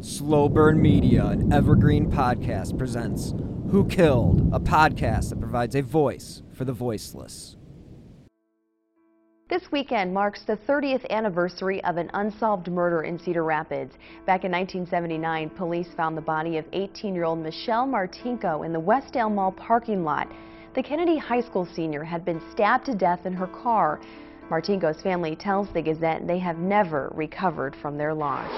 [0.00, 3.34] Slow Burn Media, an evergreen podcast, presents
[3.72, 7.56] Who Killed, a podcast that provides a voice for the voiceless.
[9.50, 13.94] This weekend marks the 30th anniversary of an unsolved murder in Cedar Rapids.
[14.24, 19.50] Back in 1979, police found the body of 18-year-old Michelle Martinko in the Westdale Mall
[19.50, 20.30] parking lot.
[20.76, 24.00] The Kennedy High School senior had been stabbed to death in her car.
[24.50, 28.48] Martinko's family tells the Gazette they have never recovered from their loss.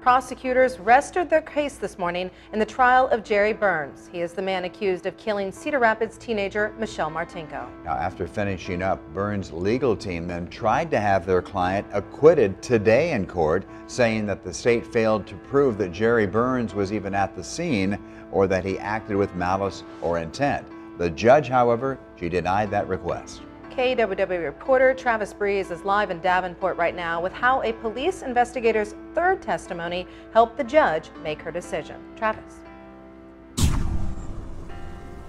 [0.00, 4.08] Prosecutors rested their case this morning in the trial of Jerry Burns.
[4.10, 7.68] He is the man accused of killing Cedar Rapids teenager Michelle Martinko.
[7.84, 13.12] Now, after finishing up, Burns' legal team then tried to have their client acquitted today
[13.12, 17.36] in court, saying that the state failed to prove that Jerry Burns was even at
[17.36, 17.98] the scene
[18.32, 20.66] or that he acted with malice or intent.
[20.98, 23.42] The judge, however, she denied that request.
[23.70, 28.96] KWW reporter Travis Breeze is live in Davenport right now with how a police investigator's
[29.14, 31.96] third testimony helped the judge make her decision.
[32.16, 32.56] Travis.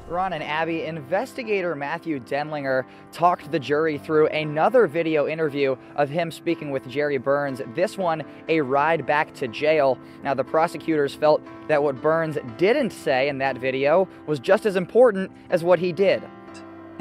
[0.07, 6.31] Ron and Abby, investigator Matthew Denlinger talked the jury through another video interview of him
[6.31, 9.97] speaking with Jerry Burns, this one a ride back to jail.
[10.23, 14.75] Now, the prosecutors felt that what Burns didn't say in that video was just as
[14.75, 16.21] important as what he did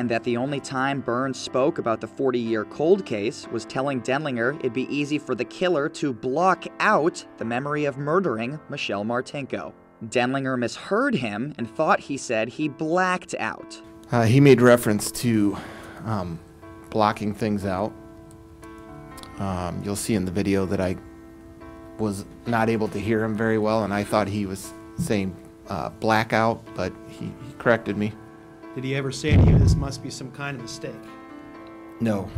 [0.00, 4.00] and that the only time Burns spoke about the 40 year cold case was telling
[4.00, 9.04] Denlinger it'd be easy for the killer to block out the memory of murdering Michelle
[9.04, 9.74] Martinko.
[10.06, 13.78] Denlinger misheard him and thought he said he blacked out.
[14.10, 15.54] Uh, he made reference to
[16.06, 16.40] um,
[16.88, 17.92] blocking things out.
[19.38, 20.96] Um, you'll see in the video that I
[21.98, 25.36] was not able to hear him very well, and I thought he was saying
[25.68, 28.14] uh, blackout, but he, he corrected me.
[28.74, 30.94] Did he ever say to you, this must be some kind of mistake?
[32.00, 32.30] No.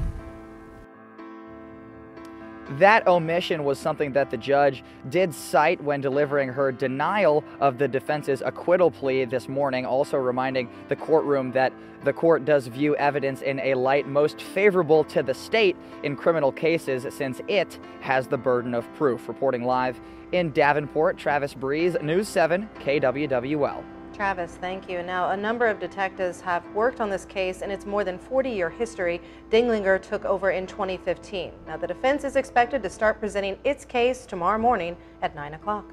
[2.78, 7.86] That omission was something that the judge did cite when delivering her denial of the
[7.86, 13.42] defense's acquittal plea this morning, also reminding the courtroom that the court does view evidence
[13.42, 18.38] in a light most favorable to the state in criminal cases since it has the
[18.38, 19.28] burden of proof.
[19.28, 20.00] Reporting live
[20.32, 23.84] in Davenport, Travis Breeze, News 7, KWWL.
[24.12, 25.02] Travis, thank you.
[25.02, 28.50] Now, a number of detectives have worked on this case in its more than 40
[28.50, 29.22] year history.
[29.50, 31.50] Denlinger took over in 2015.
[31.66, 35.90] Now, the defense is expected to start presenting its case tomorrow morning at 9 o'clock.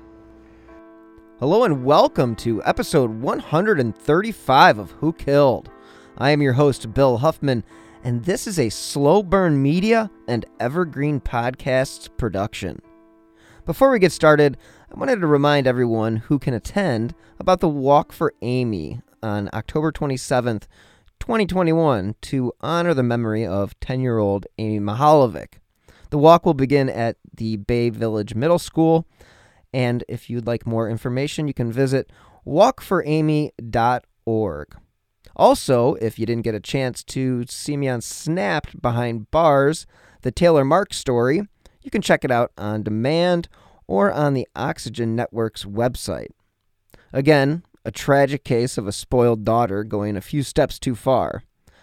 [1.40, 5.70] Hello and welcome to episode 135 of Who Killed.
[6.18, 7.64] I am your host, Bill Huffman,
[8.04, 12.82] and this is a Slow Burn Media and Evergreen Podcasts production.
[13.70, 14.58] Before we get started,
[14.92, 19.92] I wanted to remind everyone who can attend about the Walk for Amy on October
[19.92, 20.64] 27th,
[21.20, 25.60] 2021, to honor the memory of 10 year old Amy Mihaljevic.
[26.10, 29.06] The walk will begin at the Bay Village Middle School,
[29.72, 32.12] and if you'd like more information, you can visit
[32.48, 34.78] walkforamy.org.
[35.36, 39.86] Also, if you didn't get a chance to see me on Snapped Behind Bars,
[40.24, 41.44] the Taylor Mark story,
[41.84, 43.48] you can check it out on demand
[43.90, 46.30] or on the Oxygen Network's website.
[47.12, 51.42] Again, a tragic case of a spoiled daughter going a few steps too far.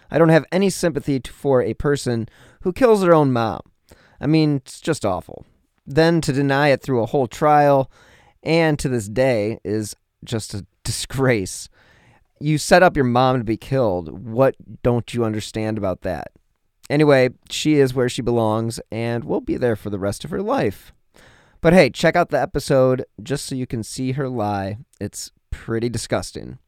[0.09, 2.29] I don't have any sympathy for a person
[2.61, 3.59] who kills their own mom.
[4.21, 5.45] I mean, it's just awful.
[5.85, 7.91] Then to deny it through a whole trial
[8.41, 9.93] and to this day is
[10.23, 11.67] just a disgrace.
[12.39, 14.25] You set up your mom to be killed.
[14.25, 16.31] What don't you understand about that?
[16.89, 20.41] Anyway, she is where she belongs and will be there for the rest of her
[20.41, 20.93] life.
[21.59, 24.77] But hey, check out the episode just so you can see her lie.
[25.01, 26.59] It's pretty disgusting.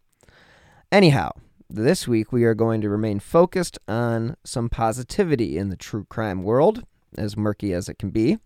[0.92, 1.32] Anyhow,
[1.70, 6.42] this week we are going to remain focused on some positivity in the true crime
[6.42, 6.84] world,
[7.16, 8.40] as murky as it can be.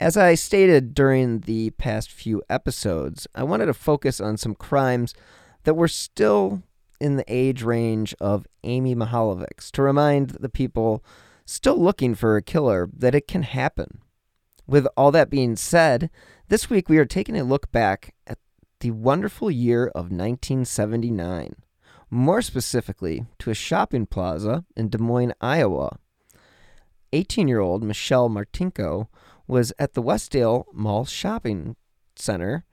[0.00, 5.14] As I stated during the past few episodes, I wanted to focus on some crimes
[5.62, 6.64] that were still
[7.00, 11.04] in the age range of Amy Mihaljevics to remind the people
[11.46, 14.00] still looking for a killer that it can happen.
[14.66, 16.10] With all that being said,
[16.48, 18.38] this week we are taking a look back at
[18.80, 21.54] the wonderful year of 1979,
[22.10, 25.98] more specifically to a shopping plaza in Des Moines, Iowa.
[27.12, 29.08] 18 year old Michelle Martinko
[29.46, 31.76] was at the Westdale Mall Shopping
[32.16, 32.64] Center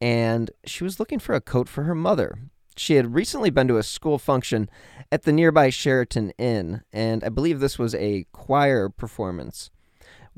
[0.00, 2.38] and she was looking for a coat for her mother.
[2.76, 4.70] She had recently been to a school function
[5.12, 9.70] at the nearby Sheraton Inn, and I believe this was a choir performance.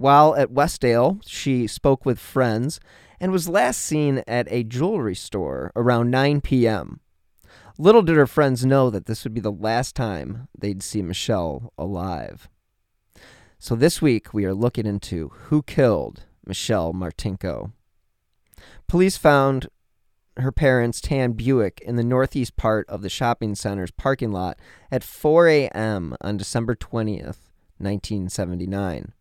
[0.03, 2.81] While at Westdale, she spoke with friends
[3.21, 6.99] and was last seen at a jewelry store around 9 p.m.
[7.79, 11.73] Little did her friends know that this would be the last time they'd see Michelle
[11.79, 12.49] alive.
[13.61, 17.71] So this week we are looking into who killed Michelle Martinko.
[18.89, 19.69] Police found
[20.37, 24.59] her parents' tan Buick in the northeast part of the shopping center's parking lot
[24.91, 26.17] at 4 a.m.
[26.21, 29.13] on December 20th, 1979.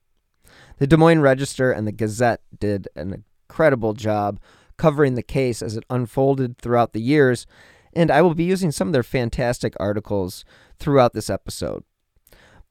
[0.81, 4.39] The Des Moines Register and the Gazette did an incredible job
[4.77, 7.45] covering the case as it unfolded throughout the years,
[7.93, 10.43] and I will be using some of their fantastic articles
[10.79, 11.83] throughout this episode.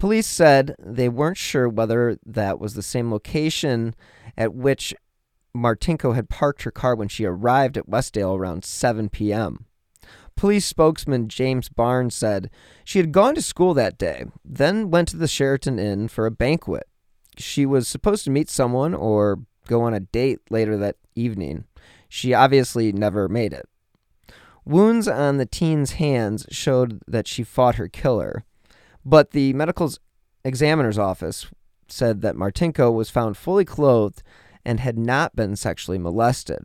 [0.01, 3.95] Police said they weren't sure whether that was the same location
[4.37, 4.93] at which
[5.57, 9.67] Martinko had parked her car when she arrived at Westdale around 7 p.m.
[10.35, 12.51] Police spokesman James Barnes said
[12.85, 16.33] she had gone to school that day, then went to the Sheraton Inn for a
[16.33, 16.89] banquet.
[17.41, 21.65] She was supposed to meet someone or go on a date later that evening.
[22.09, 23.69] She obviously never made it.
[24.65, 28.45] Wounds on the teen's hands showed that she fought her killer,
[29.05, 29.93] but the medical
[30.45, 31.47] examiner's office
[31.89, 34.23] said that Martinko was found fully clothed
[34.65, 36.61] and had not been sexually molested.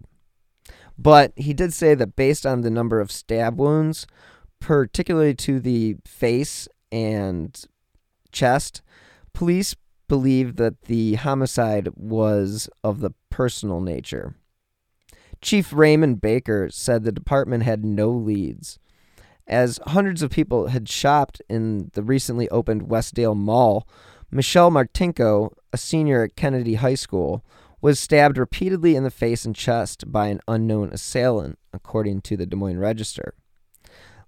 [0.98, 4.08] But he did say that based on the number of stab wounds,
[4.60, 7.60] particularly to the face and
[8.32, 8.82] chest,
[9.34, 9.76] police
[10.08, 14.36] believed that the homicide was of the personal nature.
[15.42, 18.80] Chief Raymond Baker said the department had no leads.
[19.48, 23.88] As hundreds of people had shopped in the recently opened Westdale Mall,
[24.32, 27.46] Michelle Martinko, a senior at Kennedy High School,
[27.80, 32.48] was stabbed repeatedly in the face and chest by an unknown assailant, according to the
[32.48, 33.36] Des Moines Register.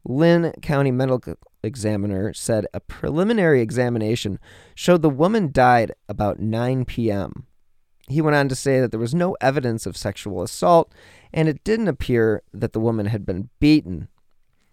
[0.05, 1.35] Linn County Medical
[1.67, 4.39] Examiner said a preliminary examination
[4.73, 7.45] showed the woman died about 9 p.m.
[8.07, 10.91] He went on to say that there was no evidence of sexual assault
[11.31, 14.07] and it didn't appear that the woman had been beaten.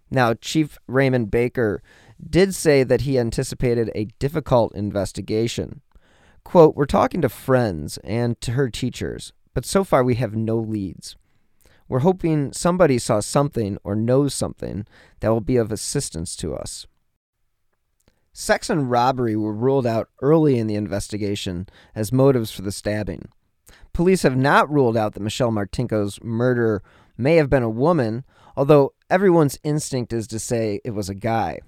[0.09, 1.83] Now, Chief Raymond Baker
[2.27, 5.81] did say that he anticipated a difficult investigation.
[6.43, 10.57] Quote, We're talking to friends and to her teachers, but so far we have no
[10.57, 11.15] leads.
[11.87, 14.85] We're hoping somebody saw something or knows something
[15.19, 16.87] that will be of assistance to us.
[18.33, 23.29] Sex and robbery were ruled out early in the investigation as motives for the stabbing.
[23.93, 26.83] Police have not ruled out that Michelle Martinko's murder
[27.17, 28.25] may have been a woman,
[28.57, 31.59] although everyone's instinct is to say it was a guy.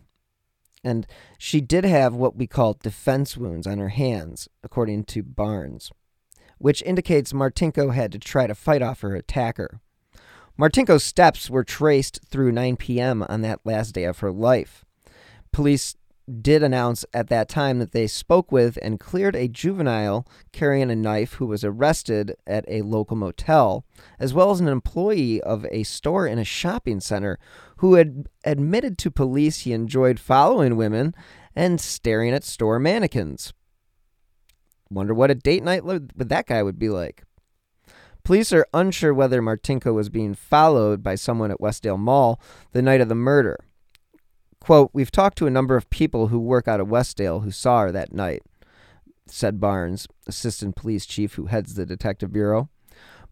[0.83, 5.91] And she did have what we call defense wounds on her hands, according to Barnes,
[6.57, 9.79] which indicates Martinko had to try to fight off her attacker.
[10.57, 13.23] Martinko's steps were traced through 9 p.m.
[13.29, 14.83] on that last day of her life.
[15.51, 15.95] Police
[16.41, 20.95] did announce at that time that they spoke with and cleared a juvenile carrying a
[20.95, 23.85] knife who was arrested at a local motel,
[24.19, 27.39] as well as an employee of a store in a shopping center
[27.77, 31.15] who had admitted to police he enjoyed following women
[31.55, 33.53] and staring at store mannequins.
[34.89, 37.23] Wonder what a date night with that guy would be like.
[38.27, 42.41] Police are unsure whether Martinko was being followed by someone at Westdale Mall
[42.73, 43.57] the night of the murder.
[44.59, 47.83] Quote, We've talked to a number of people who work out of Westdale who saw
[47.83, 48.43] her that night,
[49.27, 52.67] said Barnes, assistant police chief who heads the detective bureau.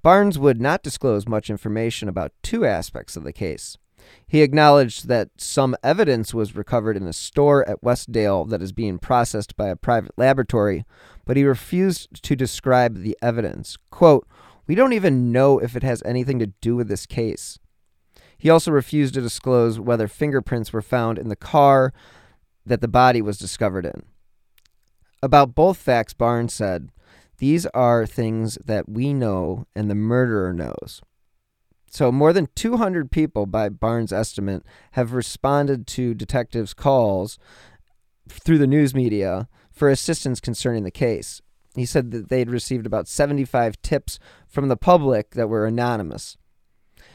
[0.02, 3.78] Barnes would not disclose much information about two aspects of the case.
[4.26, 9.00] He acknowledged that some evidence was recovered in a store at Westdale that is being
[9.00, 10.86] processed by a private laboratory,
[11.26, 13.78] but he refused to describe the evidence.
[13.92, 14.26] Quote,
[14.68, 17.60] We don't even know if it has anything to do with this case.
[18.38, 21.94] He also refused to disclose whether fingerprints were found in the car
[22.66, 24.04] that the body was discovered in.
[25.22, 26.92] About both facts, Barnes said,
[27.38, 31.02] These are things that we know and the murderer knows.
[31.90, 37.40] So, more than 200 people, by Barnes' estimate, have responded to detectives' calls
[38.28, 41.42] through the news media for assistance concerning the case.
[41.76, 46.38] He said that they'd received about 75 tips from the public that were anonymous.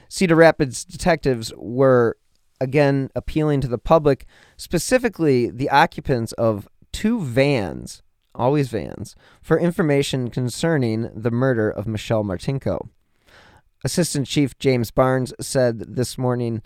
[0.09, 2.17] Cedar Rapids detectives were
[2.61, 4.26] again appealing to the public,
[4.57, 8.02] specifically the occupants of two vans,
[8.35, 12.88] always vans, for information concerning the murder of Michelle Martinko.
[13.83, 16.61] Assistant Chief James Barnes said this morning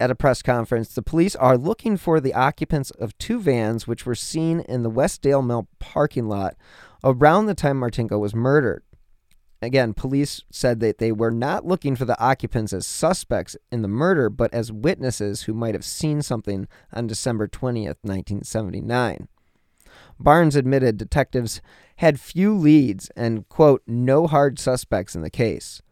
[0.00, 4.06] at a press conference the police are looking for the occupants of two vans which
[4.06, 6.56] were seen in the Westdale Mill parking lot
[7.04, 8.82] around the time Martinko was murdered.
[9.60, 13.88] Again, police said that they were not looking for the occupants as suspects in the
[13.88, 19.26] murder, but as witnesses who might have seen something on December 20th, 1979.
[20.20, 21.60] Barnes admitted detectives
[21.96, 25.82] had few leads and, quote, no hard suspects in the case.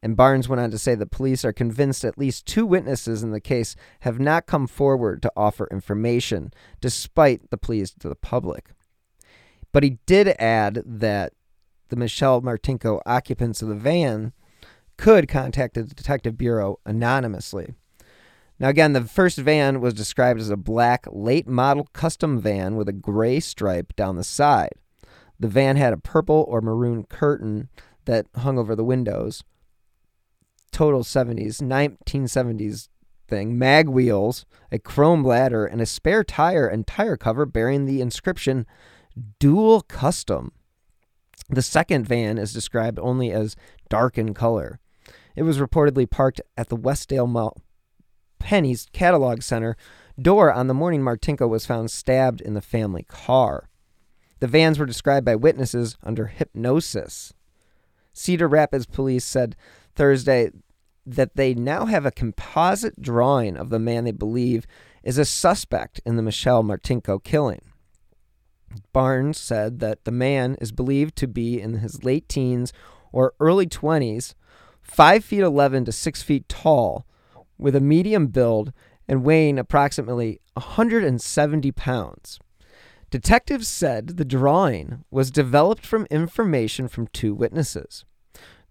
[0.00, 3.30] And Barnes went on to say that police are convinced at least two witnesses in
[3.30, 8.70] the case have not come forward to offer information, despite the pleas to the public.
[9.72, 11.32] But he did add that
[11.88, 14.32] the Michelle Martinko occupants of the van
[14.96, 17.74] could contact the Detective Bureau anonymously.
[18.58, 22.88] Now, again, the first van was described as a black late model custom van with
[22.88, 24.74] a gray stripe down the side.
[25.40, 27.68] The van had a purple or maroon curtain
[28.04, 29.42] that hung over the windows.
[30.70, 32.88] Total 70s, 1970s
[33.26, 38.00] thing, mag wheels, a chrome ladder, and a spare tire and tire cover bearing the
[38.00, 38.66] inscription
[39.38, 40.52] Dual Custom.
[41.48, 43.56] The second van is described only as
[43.88, 44.80] dark in color.
[45.36, 47.56] It was reportedly parked at the Westdale Mall
[48.38, 49.76] Penney's Catalog Center
[50.20, 53.68] door on the morning Martinko was found stabbed in the family car.
[54.40, 57.32] The vans were described by witnesses under hypnosis.
[58.12, 59.56] Cedar Rapids police said
[59.94, 60.50] Thursday
[61.06, 64.66] that they now have a composite drawing of the man they believe
[65.02, 67.71] is a suspect in the Michelle Martinko killing.
[68.92, 72.72] Barnes said that the man is believed to be in his late teens
[73.12, 74.34] or early 20s,
[74.82, 77.06] 5 feet 11 to 6 feet tall,
[77.58, 78.72] with a medium build
[79.08, 82.38] and weighing approximately 170 pounds.
[83.10, 88.04] Detectives said the drawing was developed from information from two witnesses.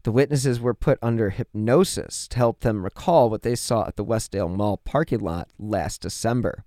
[0.03, 4.03] The witnesses were put under hypnosis to help them recall what they saw at the
[4.03, 6.65] Westdale Mall parking lot last December.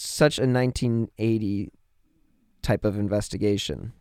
[0.00, 1.70] Such a 1980
[2.62, 3.92] type of investigation.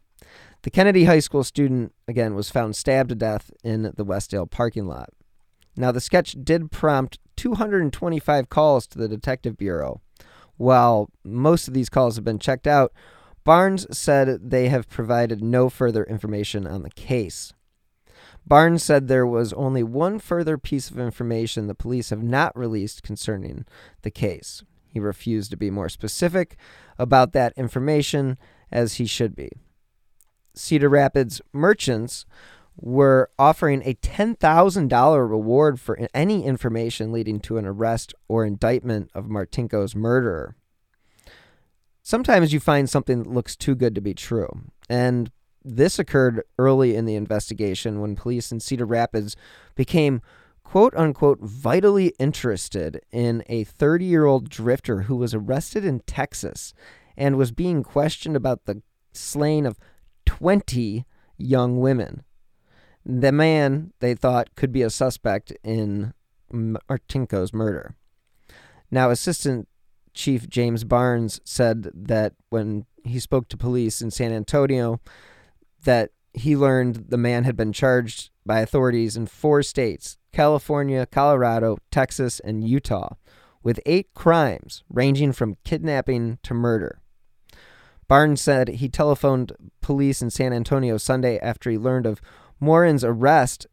[0.61, 4.87] The Kennedy High School student, again, was found stabbed to death in the Westdale parking
[4.87, 5.09] lot.
[5.75, 10.01] Now, the sketch did prompt 225 calls to the Detective Bureau.
[10.57, 12.91] While most of these calls have been checked out,
[13.43, 17.53] Barnes said they have provided no further information on the case.
[18.45, 23.03] Barnes said there was only one further piece of information the police have not released
[23.03, 23.65] concerning
[24.01, 24.63] the case.
[24.91, 26.57] He refused to be more specific
[26.97, 28.37] about that information,
[28.71, 29.49] as he should be.
[30.53, 32.25] Cedar Rapids merchants
[32.75, 39.25] were offering a $10,000 reward for any information leading to an arrest or indictment of
[39.25, 40.55] Martinko's murderer.
[42.03, 44.47] Sometimes you find something that looks too good to be true.
[44.89, 45.31] And
[45.63, 49.35] this occurred early in the investigation when police in Cedar Rapids
[49.75, 50.21] became
[50.69, 56.73] quote unquote vitally interested in a 30 year old drifter who was arrested in Texas
[57.15, 58.81] and was being questioned about the
[59.13, 59.79] slaying of
[60.25, 61.05] 20
[61.37, 62.23] young women
[63.07, 66.13] the man they thought could be a suspect in
[66.51, 67.95] Martinko's murder.
[68.91, 69.69] Now, Assistant
[70.13, 74.99] Chief James Barnes said that when he spoke to police in San Antonio,
[75.85, 81.77] that he learned the man had been charged by authorities in four states California, Colorado,
[81.91, 83.15] Texas, and Utah
[83.61, 87.01] with eight crimes ranging from kidnapping to murder.
[88.07, 89.51] Barnes said he telephoned
[89.81, 92.21] police in San Antonio Sunday after he learned of
[92.59, 93.67] Morin's arrest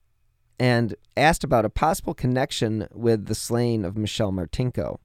[0.59, 4.99] and asked about a possible connection with the slaying of Michelle Martinko.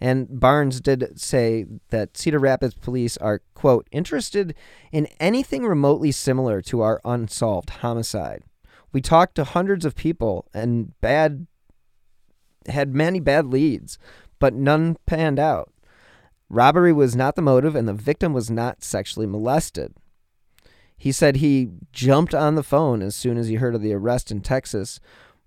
[0.00, 4.54] And Barnes did say that Cedar Rapids police are, quote, interested
[4.92, 8.44] in anything remotely similar to our unsolved homicide.
[8.94, 11.48] We talked to hundreds of people and bad
[12.66, 13.98] had many bad leads,
[14.38, 15.72] but none panned out.
[16.48, 19.94] Robbery was not the motive and the victim was not sexually molested.
[20.96, 24.30] He said he jumped on the phone as soon as he heard of the arrest
[24.30, 25.00] in Texas,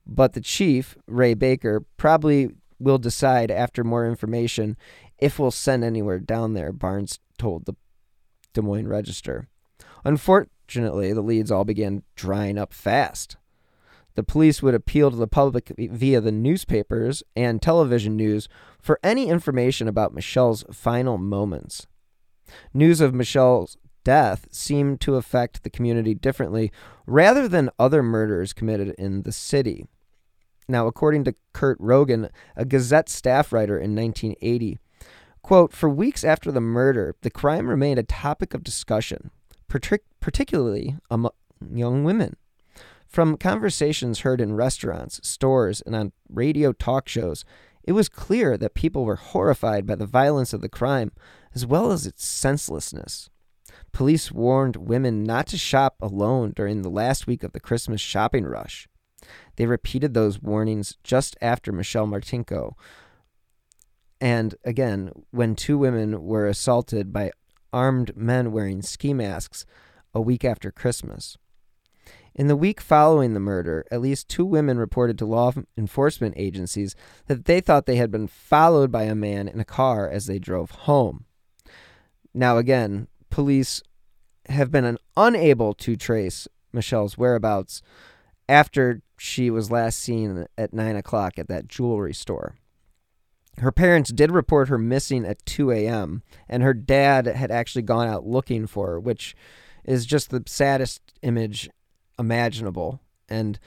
[0.06, 2.50] but the chief, Ray Baker, probably
[2.80, 4.76] will decide after more information
[5.20, 7.76] if we'll send anywhere down there, Barnes told the
[8.54, 9.48] Des Moines Register.
[10.68, 13.38] Unfortunately, the leads all began drying up fast.
[14.16, 19.30] The police would appeal to the public via the newspapers and television news for any
[19.30, 21.88] information about Michelle's final moments.
[22.74, 26.74] News of Michelle's death seemed to affect the community differently
[27.06, 29.86] rather than other murders committed in the city.
[30.68, 34.80] Now, according to Kurt Rogan, a Gazette staff writer in 1980,
[35.42, 39.32] quote, For weeks after the murder, the crime remained a topic of discussion,
[39.68, 41.32] particularly among
[41.74, 42.36] young women.
[43.08, 47.46] From conversations heard in restaurants, stores, and on radio talk shows,
[47.84, 51.12] it was clear that people were horrified by the violence of the crime
[51.56, 53.30] as well as its senselessness.
[53.94, 58.46] Police warned women not to shop alone during the last week of the Christmas shopping
[58.46, 58.88] rush.
[59.56, 62.74] They repeated those warnings just after Michelle Martinko.
[64.20, 67.32] And again, when two women were assaulted by
[67.78, 69.64] armed men wearing ski masks
[70.12, 71.38] a week after Christmas.
[72.34, 76.96] In the week following the murder, at least two women reported to law enforcement agencies
[77.28, 80.40] that they thought they had been followed by a man in a car as they
[80.40, 81.26] drove home.
[82.34, 83.84] Now, again, police
[84.50, 87.84] have been unable to trace Michelle's whereabouts
[88.50, 92.56] after she was last seen at 9 o'clock at that jewelry store.
[93.60, 98.08] Her parents did report her missing at 2 a.m., and her dad had actually gone
[98.08, 99.36] out looking for her, which
[99.84, 101.70] is just the saddest image
[102.20, 103.02] imaginable.
[103.28, 103.60] And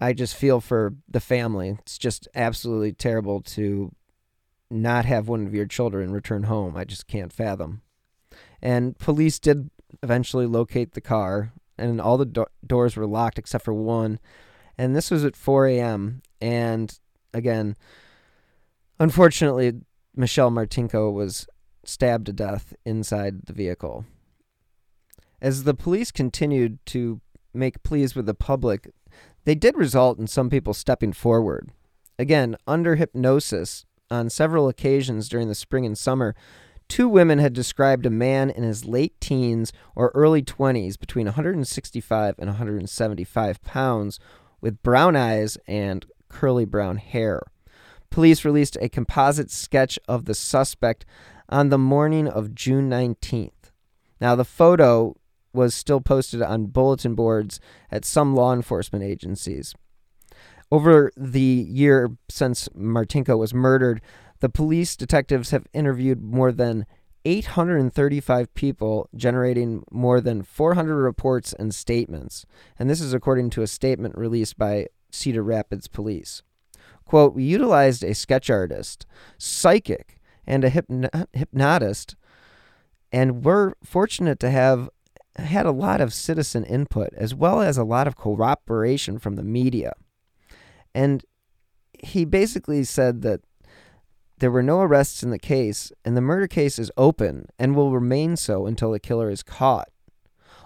[0.00, 1.76] I just feel for the family.
[1.80, 3.92] It's just absolutely terrible to
[4.70, 6.76] not have one of your children return home.
[6.76, 7.82] I just can't fathom.
[8.62, 9.70] And police did
[10.02, 14.20] eventually locate the car, and all the do- doors were locked except for one.
[14.76, 16.22] And this was at 4 a.m.
[16.40, 16.96] And
[17.34, 17.76] again,
[18.98, 19.72] unfortunately,
[20.14, 21.46] Michelle Martinko was
[21.84, 24.04] stabbed to death inside the vehicle.
[25.40, 27.20] As the police continued to
[27.54, 28.92] make pleas with the public,
[29.44, 31.70] they did result in some people stepping forward.
[32.18, 36.34] Again, under hypnosis, on several occasions during the spring and summer,
[36.88, 42.34] two women had described a man in his late teens or early 20s between 165
[42.38, 44.18] and 175 pounds
[44.60, 47.42] with brown eyes and curly brown hair.
[48.10, 51.04] Police released a composite sketch of the suspect
[51.48, 53.72] on the morning of June 19th.
[54.20, 55.16] Now, the photo
[55.52, 57.60] was still posted on bulletin boards
[57.90, 59.74] at some law enforcement agencies.
[60.70, 64.02] Over the year since Martinko was murdered,
[64.40, 66.86] the police detectives have interviewed more than
[67.24, 72.46] 835 people, generating more than 400 reports and statements.
[72.78, 76.42] And this is according to a statement released by Cedar Rapids Police.
[77.08, 79.06] Quote, we utilized a sketch artist,
[79.38, 82.16] psychic, and a hypno- hypnotist,
[83.10, 84.90] and we're fortunate to have
[85.36, 89.42] had a lot of citizen input as well as a lot of cooperation from the
[89.42, 89.94] media.
[90.94, 91.24] And
[91.98, 93.40] he basically said that
[94.40, 97.90] there were no arrests in the case, and the murder case is open and will
[97.90, 99.88] remain so until the killer is caught.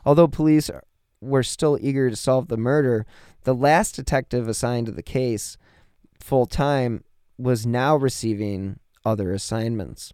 [0.04, 0.72] Although police
[1.20, 3.06] were still eager to solve the murder,
[3.44, 5.56] the last detective assigned to the case
[6.22, 7.04] full time
[7.38, 10.12] was now receiving other assignments.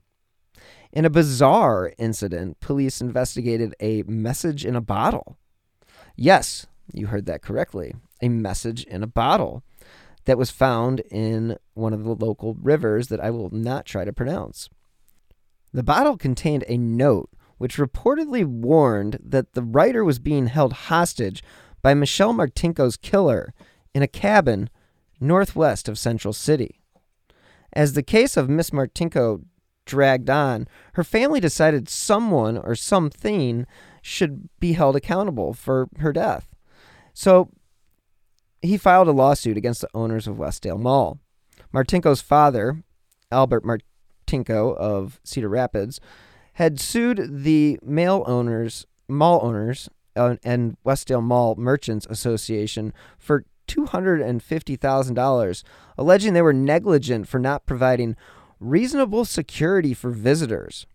[0.93, 5.37] In a bizarre incident, police investigated a message in a bottle.
[6.17, 7.95] Yes, you heard that correctly.
[8.23, 9.63] A message in a bottle
[10.25, 14.13] that was found in one of the local rivers that I will not try to
[14.13, 14.69] pronounce.
[15.73, 21.43] The bottle contained a note which reportedly warned that the writer was being held hostage
[21.83, 23.53] by Michelle Martinko's killer
[23.95, 24.71] in a cabin
[25.21, 26.81] northwest of Central City.
[27.73, 29.45] As the case of Miss Martinko
[29.85, 33.67] dragged on, her family decided someone or something
[34.03, 36.49] should be held accountable for her death.
[37.15, 37.51] So
[38.63, 41.19] he filed a lawsuit against the owners of Westdale Mall.
[41.73, 42.83] Martinko's father,
[43.31, 46.01] Albert Martinko of Cedar Rapids,
[46.55, 55.63] had sued the mall owners, mall owners, uh, and Westdale Mall Merchants Association for $250,000,
[55.97, 58.17] alleging they were negligent for not providing
[58.59, 60.87] reasonable security for visitors.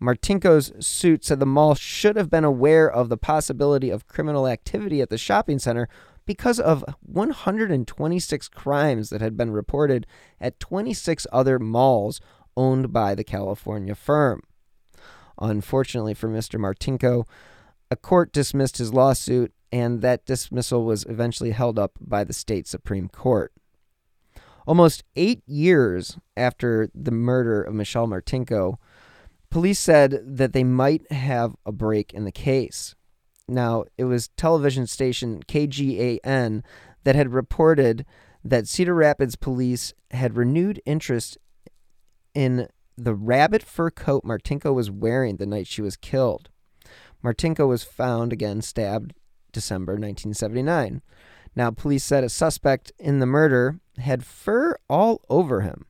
[0.00, 5.00] Martinko's suit said the mall should have been aware of the possibility of criminal activity
[5.00, 5.88] at the shopping center
[6.24, 10.06] because of 126 crimes that had been reported
[10.40, 12.20] at 26 other malls
[12.56, 14.42] owned by the California firm.
[15.40, 16.60] Unfortunately for Mr.
[16.60, 17.26] Martinko,
[17.90, 22.66] a court dismissed his lawsuit, and that dismissal was eventually held up by the state
[22.66, 23.52] Supreme Court.
[24.66, 28.76] Almost eight years after the murder of Michelle Martinko,
[29.50, 32.94] police said that they might have a break in the case.
[33.48, 36.62] Now, it was television station KGAN
[37.04, 38.04] that had reported
[38.44, 41.38] that Cedar Rapids police had renewed interest
[42.34, 46.50] in the rabbit fur coat Martinko was wearing the night she was killed.
[47.22, 49.14] Martinko was found again stabbed
[49.52, 51.02] December 1979.
[51.56, 55.86] Now, police said a suspect in the murder had fur all over him,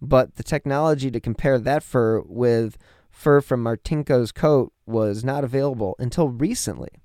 [0.00, 2.78] but the technology to compare that fur with
[3.10, 7.02] fur from Martinko's coat was not available until recently.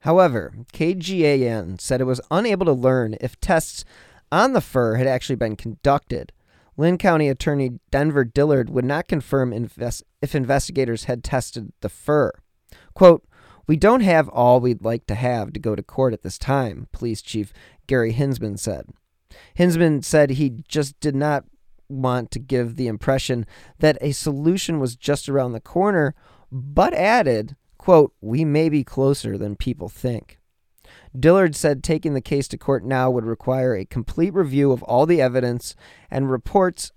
[0.00, 3.84] However, KGAN said it was unable to learn if tests
[4.30, 6.32] on the fur had actually been conducted.
[6.76, 12.32] Linn County Attorney Denver Dillard would not confirm invest- if investigators had tested the fur.
[12.94, 13.27] Quote,
[13.68, 16.88] we don't have all we'd like to have to go to court at this time,
[16.90, 17.52] Police Chief
[17.86, 18.86] Gary Hinzman said.
[19.56, 21.44] Hinzman said he just did not
[21.88, 23.46] want to give the impression
[23.78, 26.14] that a solution was just around the corner,
[26.50, 30.38] but added, quote, we may be closer than people think.
[31.18, 35.04] Dillard said taking the case to court now would require a complete review of all
[35.04, 35.74] the evidence
[36.10, 36.92] and reports,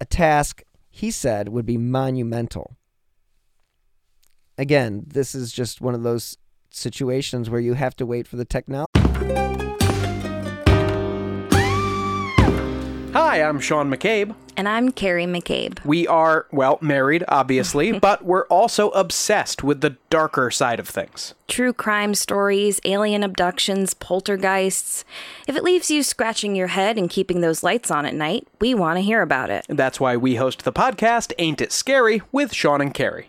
[0.00, 2.76] a task he said would be monumental
[4.58, 6.36] again, this is just one of those
[6.70, 8.90] situations where you have to wait for the technology.
[13.12, 14.34] Hi, I'm Sean McCabe.
[14.56, 15.84] And I'm Carrie McCabe.
[15.84, 21.34] We are, well, married, obviously, but we're also obsessed with the darker side of things.
[21.46, 25.04] True crime stories, alien abductions, poltergeists.
[25.46, 28.74] If it leaves you scratching your head and keeping those lights on at night, we
[28.74, 29.64] want to hear about it.
[29.68, 33.28] That's why we host the podcast Ain't It Scary with Sean and Carrie.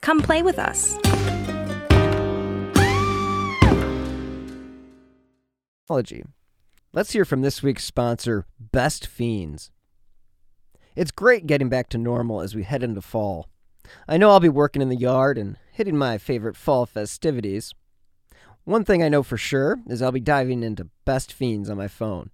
[0.00, 0.96] Come play with us.
[6.92, 9.70] Let's hear from this week's sponsor, Best Fiends.
[10.96, 13.48] It's great getting back to normal as we head into fall.
[14.06, 17.72] I know I'll be working in the yard and hitting my favorite fall festivities.
[18.64, 21.88] One thing I know for sure is I'll be diving into Best Fiends on my
[21.88, 22.30] phone.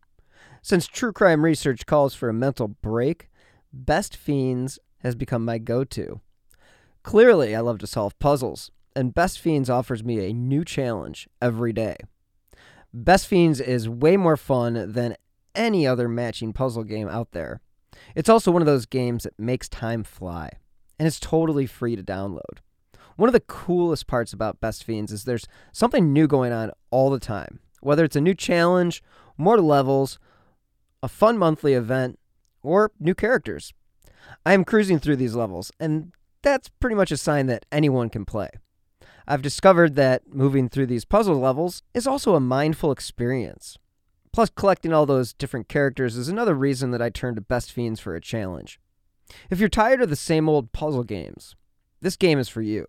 [0.63, 3.29] Since true crime research calls for a mental break,
[3.73, 6.21] Best Fiends has become my go to.
[7.05, 11.73] Clearly, I love to solve puzzles, and Best Fiends offers me a new challenge every
[11.73, 11.97] day.
[12.95, 15.17] Best Fiends is way more fun than
[15.55, 17.61] any other matching puzzle game out there.
[18.15, 20.51] It's also one of those games that makes time fly,
[20.99, 22.59] and it's totally free to download.
[23.17, 27.11] One of the coolest parts about Best Fiends is there's something new going on all
[27.11, 27.61] the time.
[27.83, 29.03] Whether it's a new challenge,
[29.37, 30.19] more levels,
[31.03, 32.19] a fun monthly event,
[32.63, 33.75] or new characters.
[34.47, 36.13] I am cruising through these levels, and
[36.45, 38.51] that's pretty much a sign that anyone can play.
[39.27, 43.79] I've discovered that moving through these puzzle levels is also a mindful experience.
[44.33, 48.01] Plus, collecting all those different characters is another reason that I turn to Best Fiends
[48.01, 48.79] for a challenge.
[49.49, 51.57] If you're tired of the same old puzzle games,
[52.01, 52.87] this game is for you.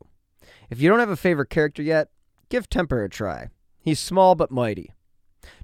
[0.69, 2.09] If you don't have a favorite character yet,
[2.49, 3.47] give Temper a try.
[3.79, 4.91] He's small but mighty.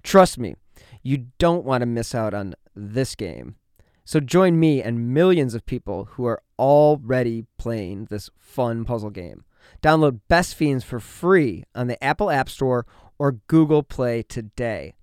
[0.04, 0.56] Trust me,
[1.04, 3.56] you don't want to miss out on this game.
[4.04, 9.46] So join me and millions of people who are already playing this fun puzzle game.
[9.82, 12.86] Download Best Fiends for free on the Apple App Store
[13.18, 14.96] or Google Play today.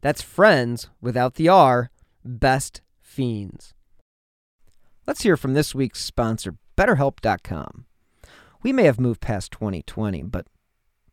[0.00, 1.90] That's friends without the R,
[2.24, 3.74] Best Fiends.
[5.06, 7.84] Let's hear from this week's sponsor, BetterHelp.com.
[8.62, 10.46] We may have moved past 2020, but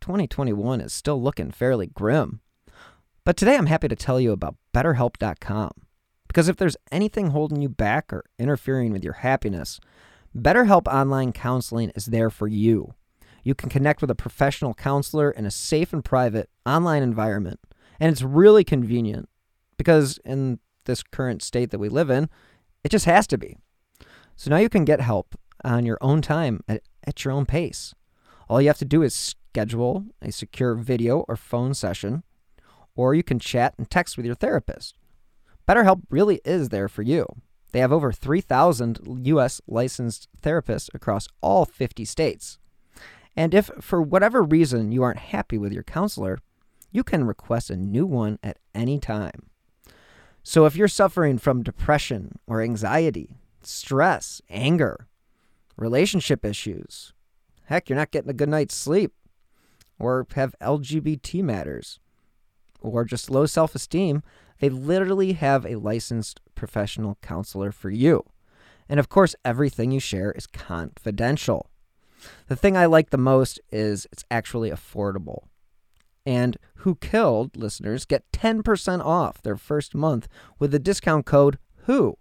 [0.02, 2.42] 2021 is still looking fairly grim.
[3.24, 5.72] But today I'm happy to tell you about BetterHelp.com.
[6.34, 9.80] Because if there's anything holding you back or interfering with your happiness,
[10.36, 12.96] BetterHelp Online Counseling is there for you.
[13.44, 17.60] You can connect with a professional counselor in a safe and private online environment.
[18.00, 19.30] And it's really convenient
[19.78, 22.30] because in this current state that we live in,
[22.84, 23.56] it just has to be.
[24.36, 27.94] So now you can get help on your own time at, at your own pace.
[28.50, 32.24] All you have to do is schedule a secure video or phone session,
[32.96, 34.96] or you can chat and text with your therapist.
[35.68, 37.26] BetterHelp really is there for you.
[37.72, 39.62] They have over 3,000 U.S.
[39.68, 42.60] licensed therapists across all 50 states.
[43.36, 46.38] And if for whatever reason you aren't happy with your counselor,
[46.92, 49.50] you can request a new one at any time.
[50.44, 55.08] So if you're suffering from depression or anxiety, stress, anger,
[55.78, 57.14] relationship issues,
[57.66, 59.14] heck, you're not getting a good night's sleep,
[59.98, 62.00] or have LGBT matters,
[62.82, 64.22] or just low self esteem,
[64.64, 68.24] they literally have a licensed professional counselor for you.
[68.88, 71.70] And of course, everything you share is confidential.
[72.48, 75.40] The thing I like the most is it's actually affordable.
[76.26, 82.18] And Who Killed listeners get 10% off their first month with the discount code WHO.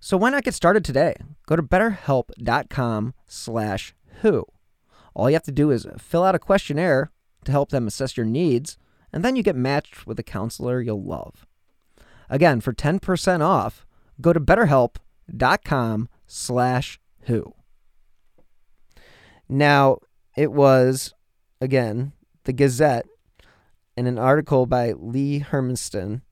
[0.00, 1.14] So why not get started today?
[1.44, 4.46] Go to betterhelp.com slash who.
[5.12, 7.10] All you have to do is fill out a questionnaire
[7.44, 8.78] to help them assess your needs,
[9.14, 11.46] and then you get matched with a counselor you'll love.
[12.28, 13.86] Again, for 10% off,
[14.20, 17.54] go to betterhelp.com slash who.
[19.48, 19.98] Now,
[20.36, 21.14] it was,
[21.60, 23.06] again, the Gazette
[23.96, 26.22] in an article by Lee Hermiston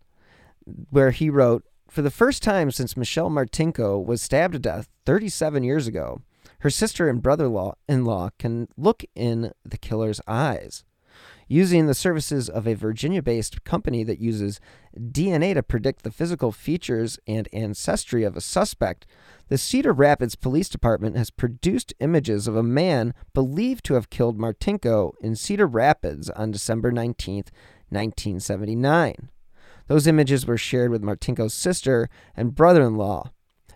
[0.91, 5.63] where he wrote, For the first time since Michelle Martinko was stabbed to death 37
[5.63, 6.23] years ago,
[6.59, 7.45] her sister and brother
[7.89, 10.83] in law can look in the killer's eyes.
[11.53, 14.59] Using the services of a Virginia based company that uses
[14.99, 19.05] DNA to predict the physical features and ancestry of a suspect,
[19.49, 24.39] the Cedar Rapids Police Department has produced images of a man believed to have killed
[24.39, 27.45] Martinko in Cedar Rapids on December 19,
[27.91, 29.29] 1979.
[29.89, 33.31] Those images were shared with Martinko's sister and brother in law,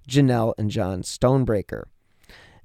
[0.08, 1.82] Janelle and John Stonebraker.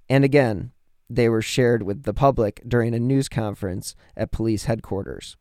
[0.08, 0.72] And again,
[1.16, 5.38] they were shared with the public during a news conference at police headquarters.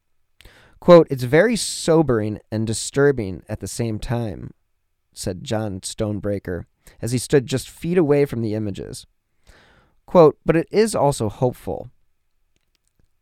[0.80, 4.52] Quote, It's very sobering and disturbing at the same time,
[5.12, 6.64] said John Stonebraker
[7.00, 9.06] as he stood just feet away from the images.
[10.06, 11.90] Quote, but it is also hopeful.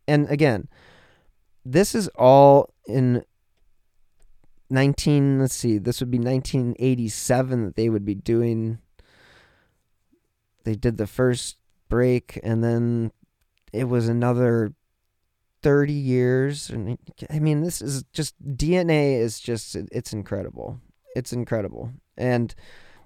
[0.07, 0.67] And again,
[1.63, 3.23] this is all in
[4.71, 8.77] 19 let's see this would be 1987 that they would be doing
[10.63, 11.57] they did the first
[11.89, 13.11] break and then
[13.73, 14.73] it was another
[15.61, 16.97] 30 years and
[17.29, 20.79] i mean this is just dna is just it's incredible.
[21.15, 21.91] It's incredible.
[22.17, 22.53] And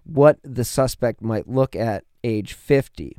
[0.04, 3.18] what the suspect might look at age 50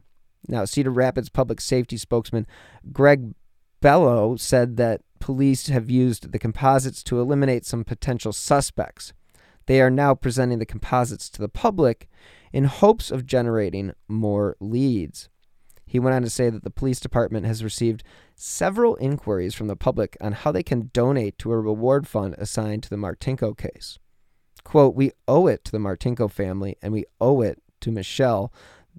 [0.49, 2.47] now cedar rapids public safety spokesman
[2.93, 3.35] greg
[3.83, 9.13] Buelow said that police have used the composites to eliminate some potential suspects.
[9.67, 12.09] They are now presenting the composites to the public
[12.53, 15.29] in hopes of generating more leads
[15.95, 18.03] he went on to say that the police department has received
[18.35, 22.83] several inquiries from the public on how they can donate to a reward fund assigned
[22.83, 24.01] to the Martinko case.
[24.65, 28.53] Quote, We owe it to the Martinko family and we owe it to Michelle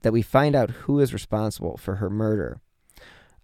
[0.04, 2.62] that we find out who is responsible for her murder.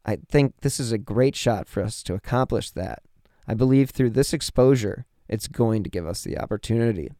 [0.05, 3.03] I think this is a great shot for us to accomplish that.
[3.49, 7.11] I believe through this exposure, it's going to give us the opportunity.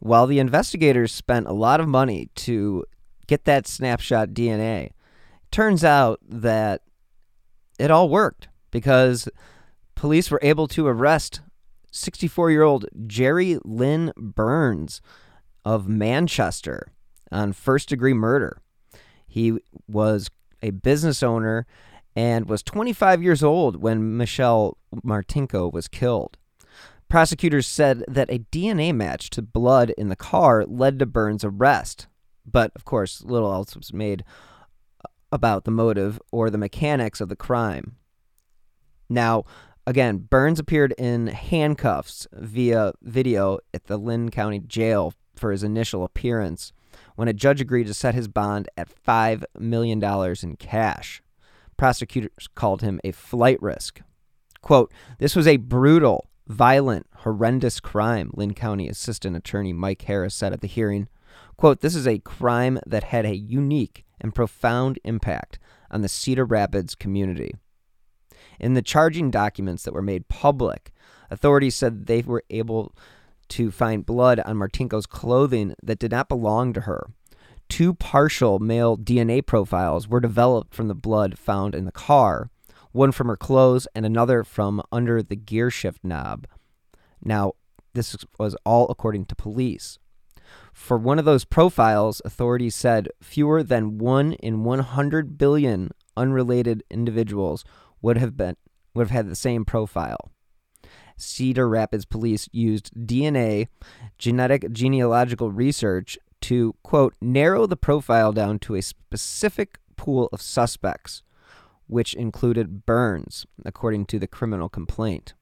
[0.00, 2.84] While the investigators spent a lot of money to
[3.32, 4.90] get that snapshot DNA.
[5.50, 6.82] Turns out that
[7.78, 9.26] it all worked because
[9.94, 11.40] police were able to arrest
[11.90, 15.00] 64 year old Jerry Lynn Burns
[15.64, 16.92] of Manchester
[17.30, 18.60] on first degree murder.
[19.26, 20.28] He was
[20.60, 21.66] a business owner
[22.14, 26.36] and was 25 years old when Michelle Martinko was killed.
[27.08, 32.08] Prosecutors said that a DNA match to blood in the car led to Burns' arrest.
[32.44, 34.24] But of course, little else was made
[35.30, 37.96] about the motive or the mechanics of the crime.
[39.08, 39.44] Now,
[39.86, 46.04] again, Burns appeared in handcuffs via video at the Linn County Jail for his initial
[46.04, 46.72] appearance
[47.16, 50.02] when a judge agreed to set his bond at $5 million
[50.42, 51.22] in cash.
[51.76, 54.00] Prosecutors called him a flight risk.
[54.60, 60.52] Quote, This was a brutal, violent, horrendous crime, Linn County Assistant Attorney Mike Harris said
[60.52, 61.08] at the hearing.
[61.56, 65.58] Quote, this is a crime that had a unique and profound impact
[65.90, 67.54] on the Cedar Rapids community.
[68.58, 70.92] In the charging documents that were made public,
[71.30, 72.94] authorities said they were able
[73.48, 77.10] to find blood on Martinko's clothing that did not belong to her.
[77.68, 82.50] Two partial male DNA profiles were developed from the blood found in the car,
[82.92, 86.46] one from her clothes and another from under the gear shift knob.
[87.22, 87.52] Now,
[87.94, 89.98] this was all according to police.
[90.72, 97.64] For one of those profiles, authorities said fewer than 1 in 100 billion unrelated individuals
[98.00, 98.56] would have been
[98.94, 100.30] would have had the same profile.
[101.16, 103.68] Cedar Rapids police used DNA
[104.18, 111.22] genetic genealogical research to quote narrow the profile down to a specific pool of suspects
[111.86, 115.34] which included Burns according to the criminal complaint.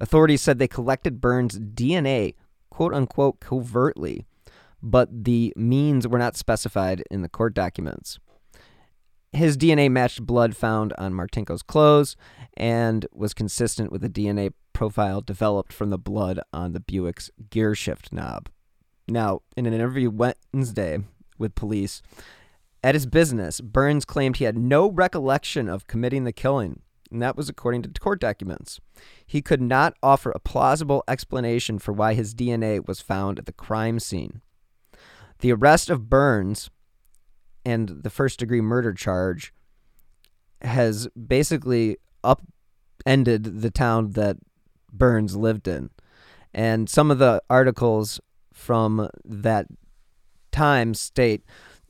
[0.00, 2.34] Authorities said they collected Burns' DNA
[2.70, 4.26] quote unquote covertly
[4.84, 8.18] but the means were not specified in the court documents.
[9.32, 12.16] His DNA matched blood found on Martinko's clothes
[12.56, 17.74] and was consistent with the DNA profile developed from the blood on the Buick's gear
[17.74, 18.50] shift knob.
[19.08, 20.98] Now, in an interview Wednesday
[21.38, 22.02] with police,
[22.82, 27.36] at his business, Burns claimed he had no recollection of committing the killing, and that
[27.36, 28.80] was according to court documents.
[29.26, 33.52] He could not offer a plausible explanation for why his DNA was found at the
[33.52, 34.42] crime scene.
[35.44, 36.70] The arrest of Burns
[37.66, 39.52] and the first degree murder charge
[40.62, 44.38] has basically upended the town that
[44.90, 45.90] Burns lived in.
[46.54, 48.22] And some of the articles
[48.54, 49.66] from that
[50.50, 51.44] time state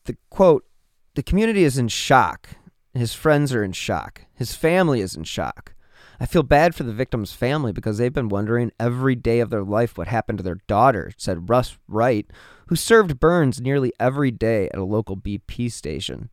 [0.06, 0.64] the quote,
[1.14, 2.48] the community is in shock.
[2.92, 4.22] His friends are in shock.
[4.34, 5.73] His family is in shock.
[6.20, 9.64] I feel bad for the victim's family because they've been wondering every day of their
[9.64, 12.27] life what happened to their daughter, said Russ Wright,
[12.68, 16.31] who served Burns nearly every day at a local BP station.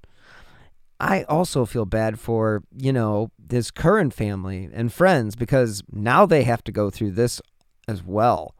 [1.00, 6.44] I also feel bad for, you know, his current family and friends because now they
[6.44, 7.42] have to go through this
[7.88, 8.56] as well.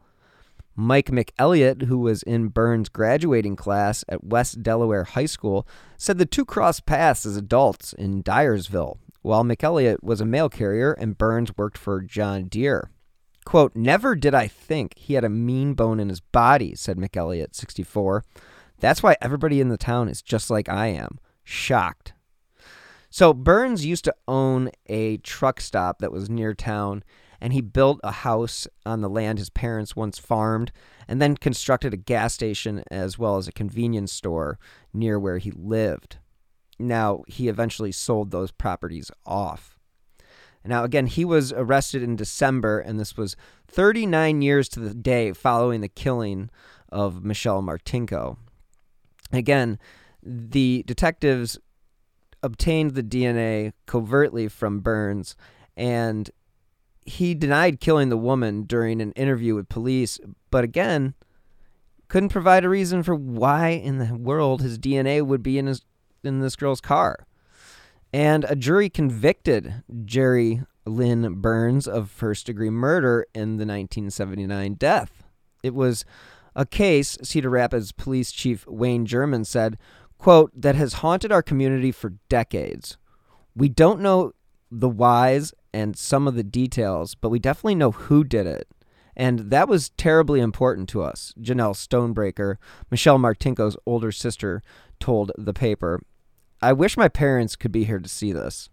[0.74, 6.26] Mike McElliott, who was in Burns' graduating class at West Delaware High School, said the
[6.26, 11.56] two crossed paths as adults in Dyersville while McElliott was a mail carrier and Burns
[11.56, 12.90] worked for John Deere.
[13.44, 17.54] Quote, Never did I think he had a mean bone in his body, said McElliott,
[17.54, 18.24] 64.
[18.78, 22.14] That's why everybody in the town is just like I am, shocked.
[23.10, 27.04] So Burns used to own a truck stop that was near town,
[27.40, 30.72] and he built a house on the land his parents once farmed,
[31.06, 34.58] and then constructed a gas station as well as a convenience store
[34.94, 36.18] near where he lived.
[36.82, 39.78] Now, he eventually sold those properties off.
[40.64, 43.36] Now, again, he was arrested in December, and this was
[43.68, 46.50] 39 years to the day following the killing
[46.90, 48.36] of Michelle Martinko.
[49.32, 49.78] Again,
[50.22, 51.58] the detectives
[52.42, 55.34] obtained the DNA covertly from Burns,
[55.76, 56.30] and
[57.04, 61.14] he denied killing the woman during an interview with police, but again,
[62.08, 65.82] couldn't provide a reason for why in the world his DNA would be in his
[66.24, 67.26] in this girl's car.
[68.12, 75.24] And a jury convicted Jerry Lynn Burns of first degree murder in the 1979 death.
[75.62, 76.04] It was
[76.54, 79.78] a case, Cedar Rapids Police Chief Wayne Jerman said,
[80.18, 82.98] quote, that has haunted our community for decades.
[83.56, 84.32] We don't know
[84.70, 88.68] the whys and some of the details, but we definitely know who did it.
[89.14, 92.56] And that was terribly important to us, Janelle Stonebraker,
[92.90, 94.62] Michelle Martinko's older sister,
[95.00, 96.00] told the paper.
[96.62, 98.68] I wish my parents could be here to see this.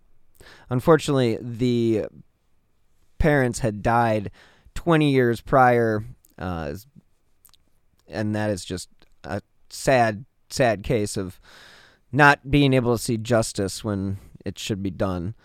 [0.69, 2.05] Unfortunately, the
[3.17, 4.31] parents had died
[4.75, 6.05] 20 years prior,
[6.37, 6.73] uh,
[8.07, 8.89] and that is just
[9.23, 11.39] a sad, sad case of
[12.11, 15.35] not being able to see justice when it should be done.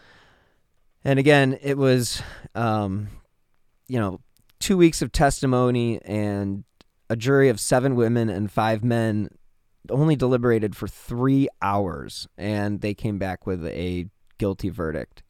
[1.04, 2.22] And again, it was,
[2.54, 3.08] um,
[3.88, 4.20] you know,
[4.60, 6.64] two weeks of testimony and
[7.10, 9.28] a jury of seven women and five men
[9.90, 14.06] only deliberated for three hours and they came back with a
[14.38, 15.22] guilty verdict.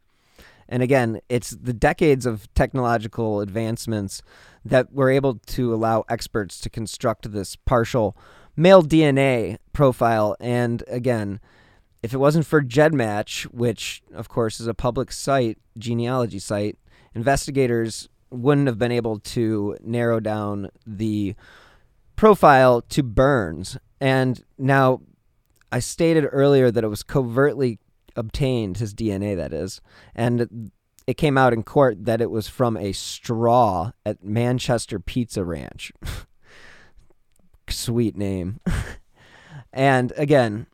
[0.68, 4.22] And again, it's the decades of technological advancements
[4.64, 8.16] that were able to allow experts to construct this partial
[8.56, 10.36] male DNA profile.
[10.40, 11.40] And again,
[12.02, 16.78] if it wasn't for GEDmatch, which of course is a public site, genealogy site,
[17.14, 21.34] investigators wouldn't have been able to narrow down the
[22.16, 23.76] profile to Burns.
[24.00, 25.00] And now
[25.72, 27.78] I stated earlier that it was covertly
[28.16, 29.80] obtained, his DNA, that is.
[30.14, 30.70] And
[31.06, 35.92] it came out in court that it was from a straw at Manchester Pizza Ranch.
[37.68, 38.60] Sweet name.
[39.72, 40.66] and again,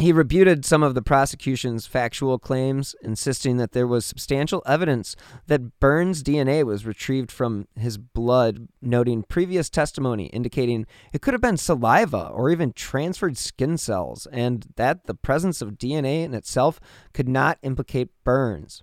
[0.00, 5.14] he rebuted some of the prosecution's factual claims, insisting that there was substantial evidence
[5.46, 11.40] that Burns' DNA was retrieved from his blood, noting previous testimony indicating it could have
[11.40, 16.80] been saliva or even transferred skin cells, and that the presence of DNA in itself
[17.12, 18.82] could not implicate Burns.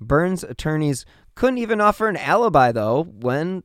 [0.00, 3.64] Burns' attorneys couldn't even offer an alibi, though, when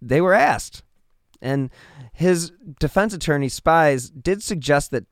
[0.00, 0.84] they were asked.
[1.42, 1.70] And
[2.12, 5.06] his defense attorney, Spies, did suggest that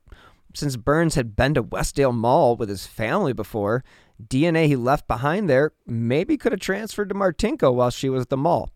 [0.55, 3.85] since Burns had been to Westdale Mall with his family before,
[4.23, 8.29] DNA he left behind there maybe could have transferred to Martinko while she was at
[8.31, 8.71] the mall.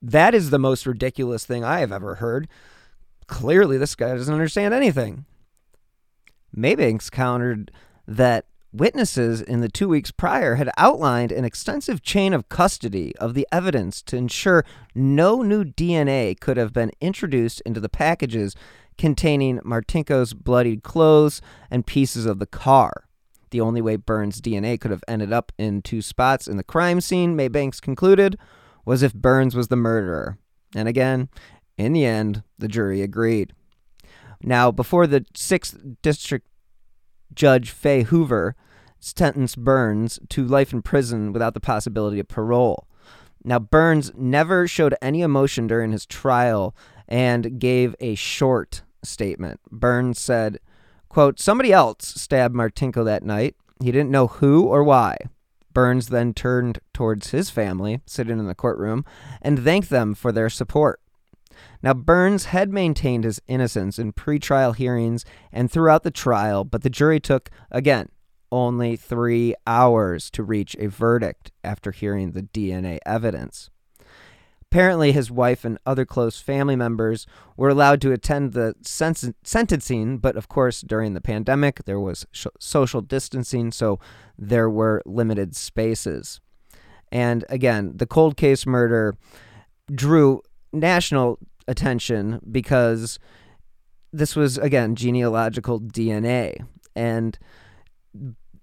[0.00, 2.48] That is the most ridiculous thing I have ever heard.
[3.26, 5.24] Clearly, this guy doesn't understand anything.
[6.56, 7.72] Maybanks countered
[8.06, 13.34] that witnesses in the two weeks prior had outlined an extensive chain of custody of
[13.34, 18.54] the evidence to ensure no new DNA could have been introduced into the packages
[18.98, 23.08] containing Martinko's bloodied clothes and pieces of the car.
[23.50, 27.00] The only way Burns' DNA could have ended up in two spots in the crime
[27.00, 28.38] scene, Maybanks concluded,
[28.84, 30.38] was if Burns was the murderer.
[30.74, 31.28] And again,
[31.78, 33.52] in the end, the jury agreed.
[34.42, 36.46] Now, before the 6th District
[37.34, 38.56] Judge Fae Hoover
[38.98, 42.86] sentenced Burns to life in prison without the possibility of parole.
[43.44, 46.74] Now, Burns never showed any emotion during his trial
[47.06, 49.60] and gave a short statement.
[49.70, 50.58] Burns said,
[51.08, 53.56] quote, Somebody else stabbed Martinko that night.
[53.82, 55.16] He didn't know who or why.
[55.72, 59.04] Burns then turned towards his family, sitting in the courtroom,
[59.42, 61.00] and thanked them for their support.
[61.82, 66.90] Now, Burns had maintained his innocence in pretrial hearings and throughout the trial, but the
[66.90, 68.08] jury took, again,
[68.50, 73.70] only three hours to reach a verdict after hearing the DNA evidence.
[74.70, 80.18] Apparently, his wife and other close family members were allowed to attend the sens- sentencing,
[80.18, 83.98] but of course, during the pandemic, there was sh- social distancing, so
[84.36, 86.40] there were limited spaces.
[87.12, 89.16] And again, the cold case murder
[89.94, 90.42] drew
[90.72, 91.38] national
[91.68, 93.18] attention because
[94.12, 96.66] this was, again, genealogical DNA.
[96.94, 97.38] And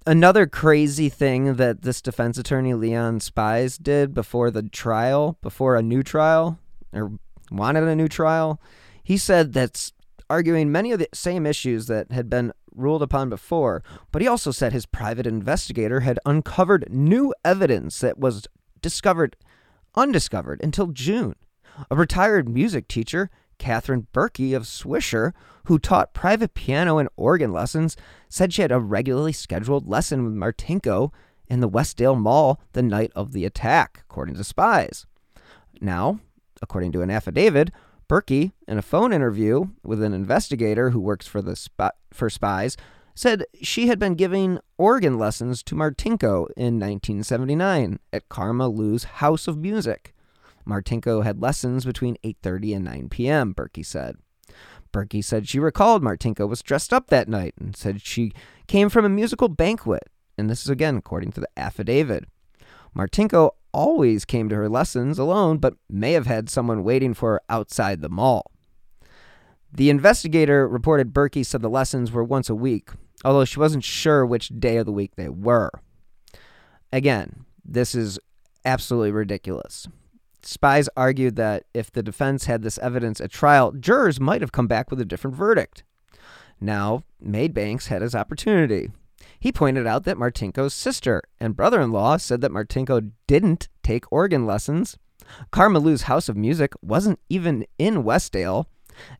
[0.05, 5.81] Another crazy thing that this defense attorney, Leon Spies, did before the trial, before a
[5.81, 6.59] new trial,
[6.91, 7.13] or
[7.49, 8.59] wanted a new trial,
[9.01, 9.93] he said that's
[10.29, 13.81] arguing many of the same issues that had been ruled upon before,
[14.11, 18.47] but he also said his private investigator had uncovered new evidence that was
[18.81, 19.35] discovered
[19.95, 21.35] undiscovered until June.
[21.89, 23.29] A retired music teacher,
[23.63, 25.31] Catherine Berkey of Swisher,
[25.67, 27.95] who taught private piano and organ lessons,
[28.27, 31.13] said she had a regularly scheduled lesson with Martinko
[31.47, 35.05] in the Westdale Mall the night of the attack, according to Spies.
[35.79, 36.19] Now,
[36.61, 37.71] according to an affidavit,
[38.09, 42.75] Berkey, in a phone interview with an investigator who works for the spy- for Spies,
[43.15, 49.47] said she had been giving organ lessons to Martinko in 1979 at Karma Lou's House
[49.47, 50.12] of Music.
[50.67, 54.17] Martinko had lessons between 8:30 and 9 p.m., Berkey said.
[54.93, 58.31] Berkey said she recalled Martinko was dressed up that night and said she
[58.67, 62.25] came from a musical banquet, and this is again according to the affidavit.
[62.95, 67.41] Martinko always came to her lessons alone, but may have had someone waiting for her
[67.49, 68.51] outside the mall.
[69.71, 72.91] The investigator reported Berkey said the lessons were once a week,
[73.25, 75.71] although she wasn't sure which day of the week they were.
[76.91, 78.19] Again, this is
[78.63, 79.87] absolutely ridiculous.
[80.45, 84.67] Spies argued that if the defense had this evidence at trial, jurors might have come
[84.67, 85.83] back with a different verdict.
[86.59, 88.91] Now, Banks had his opportunity.
[89.39, 94.09] He pointed out that Martinko's sister and brother in law said that Martinko didn't take
[94.11, 94.97] organ lessons.
[95.51, 98.65] Karma Lou's House of Music wasn't even in Westdale,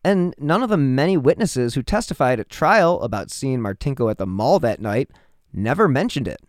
[0.04, 4.26] and none of the many witnesses who testified at trial about seeing Martinko at the
[4.26, 5.12] mall that night
[5.52, 6.42] never mentioned it.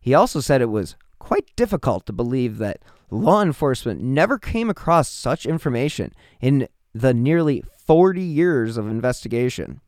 [0.00, 5.08] He also said it was quite difficult to believe that law enforcement never came across
[5.08, 9.80] such information in the nearly 40 years of investigation.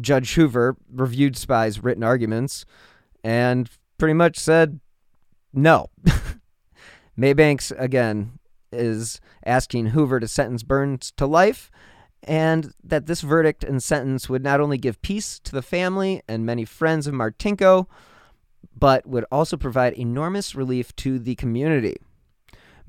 [0.00, 2.64] Judge Hoover reviewed Spies' written arguments
[3.24, 4.80] and pretty much said
[5.52, 5.90] no.
[7.18, 8.38] Maybanks, again,
[8.72, 11.70] is asking Hoover to sentence Burns to life
[12.22, 16.44] and that this verdict and sentence would not only give peace to the family and
[16.44, 17.86] many friends of Martinko,
[18.76, 21.96] but would also provide enormous relief to the community.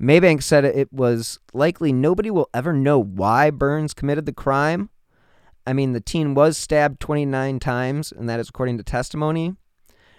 [0.00, 4.90] Maybank said it was likely nobody will ever know why Burns committed the crime.
[5.66, 9.54] I mean, the teen was stabbed 29 times, and that is according to testimony.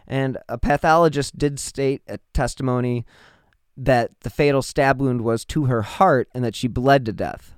[0.08, 3.06] And a pathologist did state at testimony
[3.76, 7.56] that the fatal stab wound was to her heart and that she bled to death.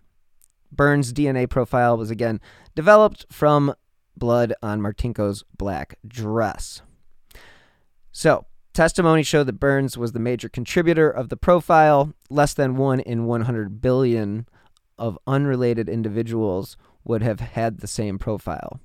[0.72, 2.40] Burns' DNA profile was again
[2.74, 3.74] developed from
[4.18, 6.82] blood on Martinko's black dress.
[8.18, 12.14] So, testimony showed that Burns was the major contributor of the profile.
[12.30, 14.48] Less than 1 in 100 billion
[14.98, 18.80] of unrelated individuals would have had the same profile.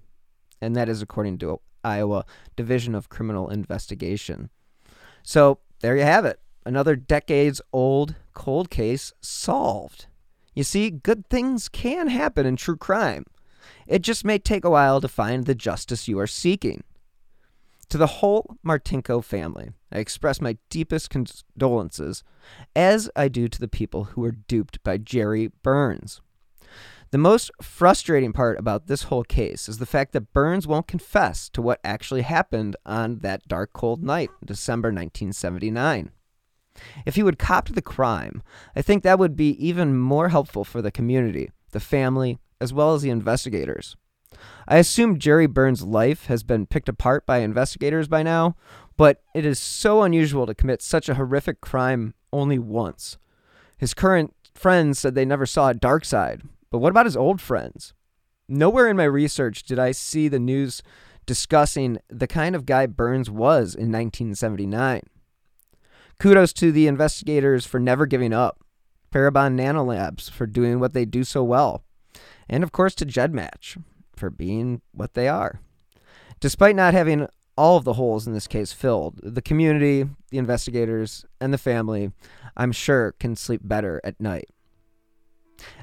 [0.61, 2.25] And that is according to Iowa
[2.57, 4.51] Division of Criminal Investigation.
[5.23, 6.41] So, there you have it.
[6.67, 10.07] Another decades old cold case solved.
[10.57, 13.27] You see, good things can happen in true crime.
[13.87, 16.83] It just may take a while to find the justice you are seeking.
[17.91, 22.23] To the whole Martinko family, I express my deepest condolences,
[22.77, 26.21] as I do to the people who were duped by Jerry Burns.
[27.11, 31.49] The most frustrating part about this whole case is the fact that Burns won't confess
[31.49, 36.13] to what actually happened on that dark, cold night, in December 1979.
[37.05, 38.45] If he would cop to the crime,
[38.77, 42.95] I think that would be even more helpful for the community, the family, as well
[42.95, 43.97] as the investigators.
[44.71, 48.55] I assume Jerry Burns' life has been picked apart by investigators by now,
[48.97, 53.19] but it is so unusual to commit such a horrific crime only once.
[53.79, 57.41] His current friends said they never saw a dark side, but what about his old
[57.41, 57.95] friends?
[58.49, 60.85] Nowhere in my research did I see the news
[61.27, 65.03] discussing the kind of guy Burns was in 1979.
[66.21, 68.63] Kudos to the investigators for never giving up,
[69.13, 71.83] Parabon Nanolabs for doing what they do so well,
[72.49, 73.83] and of course to GEDmatch
[74.21, 75.61] for being what they are.
[76.39, 81.27] Despite not having all of the holes in this case filled, the community, the investigators,
[81.41, 82.13] and the family,
[82.57, 84.49] I'm sure, can sleep better at night.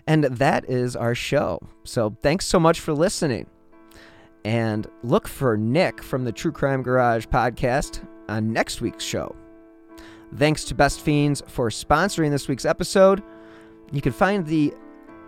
[0.08, 1.60] And that is our show.
[1.84, 3.48] So thanks so much for listening.
[4.46, 9.36] And look for Nick from the True Crime Garage podcast on next week's show.
[10.36, 13.22] Thanks to Best Fiends for sponsoring this week's episode.
[13.92, 14.74] You can find the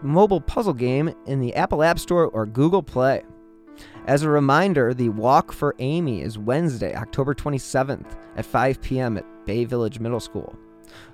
[0.01, 3.23] mobile puzzle game in the Apple App Store or Google Play.
[4.07, 9.17] As a reminder, the Walk for Amy is Wednesday, October 27th at 5 p.m.
[9.17, 10.55] at Bay Village Middle School.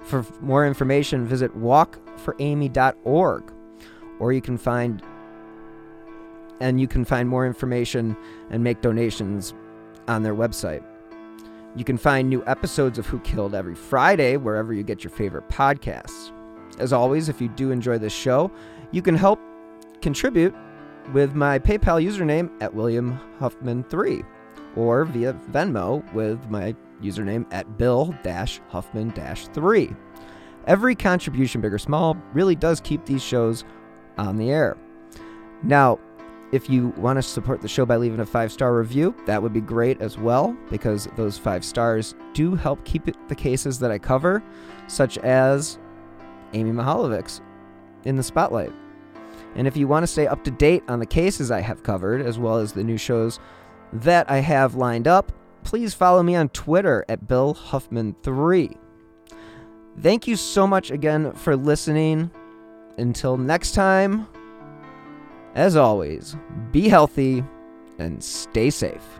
[0.01, 3.53] For more information, visit walkforamy.org
[4.19, 5.01] or you can find
[6.61, 8.15] and you can find more information
[8.49, 9.53] and make donations
[10.07, 10.83] on their website.
[11.75, 15.49] You can find new episodes of Who Killed every Friday wherever you get your favorite
[15.49, 16.31] podcasts.
[16.79, 18.49] As always, if you do enjoy this show,
[18.91, 19.39] you can help
[20.01, 20.53] contribute
[21.13, 24.25] with my PayPal username at William Huffman3
[24.75, 28.15] or via Venmo with my username at Bill
[28.69, 29.95] Huffman 3.
[30.67, 33.63] Every contribution, big or small, really does keep these shows
[34.17, 34.77] on the air.
[35.63, 35.99] Now,
[36.51, 39.53] if you want to support the show by leaving a five star review, that would
[39.53, 43.91] be great as well, because those five stars do help keep it, the cases that
[43.91, 44.43] I cover,
[44.87, 45.79] such as
[46.53, 47.41] Amy Mihaljevics
[48.05, 48.71] in the spotlight.
[49.55, 52.21] And if you want to stay up to date on the cases I have covered,
[52.21, 53.39] as well as the new shows
[53.93, 55.31] that I have lined up,
[55.63, 58.77] please follow me on Twitter at Bill Huffman3.
[59.99, 62.31] Thank you so much again for listening.
[62.97, 64.27] Until next time,
[65.53, 66.35] as always,
[66.71, 67.43] be healthy
[67.97, 69.19] and stay safe.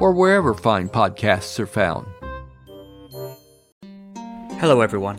[0.00, 2.06] or wherever fine podcasts are found.
[4.60, 5.18] Hello, everyone.